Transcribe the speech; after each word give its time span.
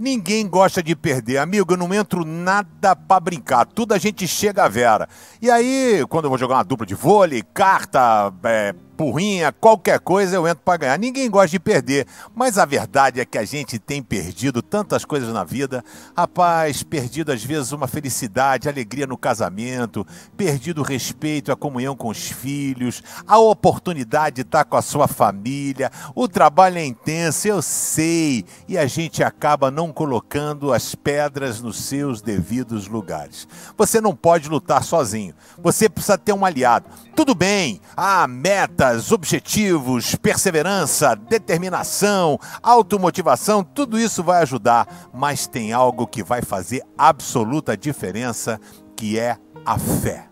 Ninguém 0.00 0.48
gosta 0.48 0.82
de 0.82 0.96
perder. 0.96 1.36
Amigo, 1.36 1.74
eu 1.74 1.76
não 1.76 1.92
entro 1.92 2.24
nada 2.24 2.96
para 2.96 3.20
brincar. 3.20 3.66
Tudo 3.66 3.92
a 3.92 3.98
gente 3.98 4.26
chega 4.26 4.64
a 4.64 4.68
vera. 4.68 5.06
E 5.42 5.50
aí, 5.50 6.02
quando 6.08 6.24
eu 6.24 6.30
vou 6.30 6.38
jogar 6.38 6.54
uma 6.54 6.64
dupla 6.64 6.86
de 6.86 6.94
vôlei, 6.94 7.42
carta, 7.52 8.32
é, 8.44 8.74
porrinha, 9.00 9.50
qualquer 9.50 9.98
coisa 9.98 10.36
eu 10.36 10.46
entro 10.46 10.62
para 10.62 10.76
ganhar. 10.76 10.98
Ninguém 10.98 11.30
gosta 11.30 11.48
de 11.48 11.58
perder, 11.58 12.06
mas 12.34 12.58
a 12.58 12.66
verdade 12.66 13.18
é 13.18 13.24
que 13.24 13.38
a 13.38 13.46
gente 13.46 13.78
tem 13.78 14.02
perdido 14.02 14.60
tantas 14.60 15.06
coisas 15.06 15.32
na 15.32 15.42
vida. 15.42 15.82
Rapaz, 16.14 16.82
perdido 16.82 17.32
às 17.32 17.42
vezes 17.42 17.72
uma 17.72 17.88
felicidade, 17.88 18.68
alegria 18.68 19.06
no 19.06 19.16
casamento, 19.16 20.06
perdido 20.36 20.82
o 20.82 20.84
respeito, 20.84 21.50
a 21.50 21.56
comunhão 21.56 21.96
com 21.96 22.08
os 22.08 22.30
filhos, 22.30 23.02
a 23.26 23.38
oportunidade 23.38 24.36
de 24.36 24.42
estar 24.42 24.66
com 24.66 24.76
a 24.76 24.82
sua 24.82 25.08
família. 25.08 25.90
O 26.14 26.28
trabalho 26.28 26.76
é 26.76 26.84
intenso, 26.84 27.48
eu 27.48 27.62
sei, 27.62 28.44
e 28.68 28.76
a 28.76 28.86
gente 28.86 29.24
acaba 29.24 29.70
não 29.70 29.94
colocando 29.94 30.74
as 30.74 30.94
pedras 30.94 31.58
nos 31.62 31.78
seus 31.78 32.20
devidos 32.20 32.86
lugares. 32.86 33.48
Você 33.78 33.98
não 33.98 34.14
pode 34.14 34.46
lutar 34.50 34.84
sozinho. 34.84 35.34
Você 35.56 35.88
precisa 35.88 36.18
ter 36.18 36.34
um 36.34 36.44
aliado. 36.44 36.84
Tudo 37.16 37.34
bem, 37.34 37.80
a 37.96 38.26
meta 38.28 38.89
metas, 38.90 39.12
objetivos, 39.12 40.14
perseverança, 40.16 41.14
determinação, 41.14 42.38
automotivação, 42.62 43.62
tudo 43.62 43.98
isso 43.98 44.22
vai 44.22 44.42
ajudar, 44.42 45.10
mas 45.12 45.46
tem 45.46 45.72
algo 45.72 46.06
que 46.06 46.22
vai 46.22 46.42
fazer 46.42 46.82
absoluta 46.98 47.76
diferença, 47.76 48.60
que 48.96 49.18
é 49.18 49.36
a 49.64 49.78
fé. 49.78 50.26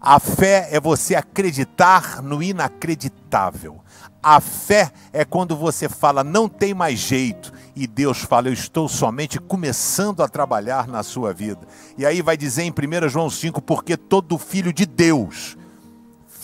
A 0.00 0.18
fé 0.18 0.68
é 0.70 0.80
você 0.80 1.14
acreditar 1.14 2.22
no 2.22 2.42
inacreditável. 2.42 3.80
A 4.22 4.40
fé 4.40 4.90
é 5.12 5.24
quando 5.24 5.56
você 5.56 5.88
fala, 5.88 6.24
não 6.24 6.48
tem 6.48 6.72
mais 6.72 6.98
jeito, 6.98 7.52
e 7.76 7.86
Deus 7.86 8.18
fala, 8.18 8.48
eu 8.48 8.52
estou 8.52 8.88
somente 8.88 9.38
começando 9.38 10.22
a 10.22 10.28
trabalhar 10.28 10.88
na 10.88 11.02
sua 11.02 11.32
vida. 11.32 11.66
E 11.98 12.06
aí 12.06 12.22
vai 12.22 12.36
dizer 12.36 12.62
em 12.62 12.70
1 12.70 13.08
João 13.08 13.28
5, 13.28 13.60
porque 13.60 13.96
todo 13.96 14.38
filho 14.38 14.72
de 14.72 14.86
Deus 14.86 15.56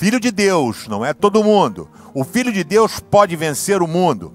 Filho 0.01 0.19
de 0.19 0.31
Deus, 0.31 0.89
não 0.89 1.05
é 1.05 1.13
todo 1.13 1.45
mundo. 1.45 1.87
O 2.15 2.25
Filho 2.25 2.51
de 2.51 2.65
Deus 2.65 3.01
pode 3.01 3.37
vencer 3.37 3.83
o 3.83 3.87
mundo. 3.87 4.33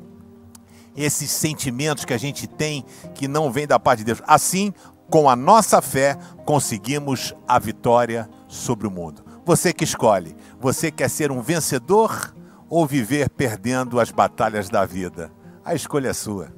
Esses 0.96 1.32
sentimentos 1.32 2.06
que 2.06 2.14
a 2.14 2.20
gente 2.20 2.46
tem 2.46 2.86
que 3.16 3.28
não 3.28 3.52
vem 3.52 3.66
da 3.66 3.80
parte 3.80 4.02
de 4.02 4.06
Deus. 4.06 4.22
Assim, 4.28 4.72
com 5.10 5.28
a 5.28 5.36
nossa 5.36 5.82
fé, 5.82 6.20
conseguimos 6.46 7.34
a 7.48 7.58
vitória 7.58 8.30
sobre 8.48 8.86
o 8.86 8.92
mundo. 8.92 9.26
Você 9.44 9.74
que 9.74 9.84
escolhe. 9.84 10.36
Você 10.60 10.92
quer 10.92 11.10
ser 11.10 11.32
um 11.32 11.42
vencedor 11.42 12.36
ou 12.70 12.86
viver 12.86 13.28
perdendo 13.28 14.00
as 14.00 14.12
batalhas 14.12 14.70
da 14.70 14.86
vida? 14.86 15.32
A 15.66 15.74
escolha 15.74 16.10
é 16.10 16.14
sua. 16.14 16.54